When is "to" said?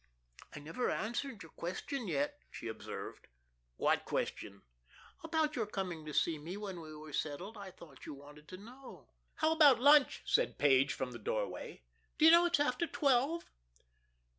6.07-6.11, 8.47-8.57